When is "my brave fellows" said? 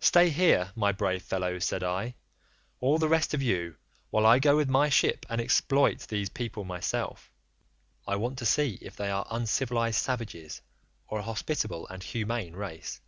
0.74-1.66